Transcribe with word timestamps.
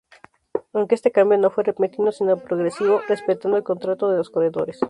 Aunque 0.73 0.95
este 0.95 1.11
cambio 1.11 1.37
no 1.37 1.51
fue 1.51 1.63
repentino 1.63 2.11
sino 2.11 2.35
progresivo, 2.35 3.01
respetando 3.07 3.55
el 3.57 3.63
contrato 3.63 4.09
de 4.09 4.17
los 4.17 4.31
corredores. 4.31 4.79